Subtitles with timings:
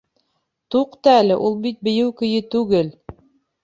[0.75, 2.95] Туҡта әле, ул бит бейеү көйө түгел.